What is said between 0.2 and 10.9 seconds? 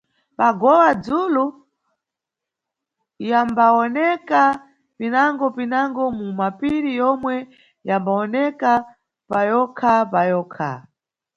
Magowa-dzulu yambawoneka pinango-pinango mu mapiri yomwe yambawoneka payokha-payokha.